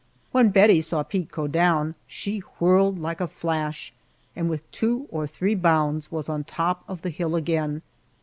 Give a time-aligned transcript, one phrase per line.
[0.31, 3.93] When Bettie saw Pete go down, she whirled like a flash
[4.35, 7.83] and with two or three bounds was on top of the hill again.